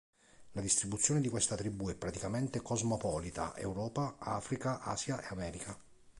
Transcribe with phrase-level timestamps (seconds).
[0.53, 5.79] La distribuzione di questa tribù è praticamente cosmopolita: Europa, Africa, Asia e America.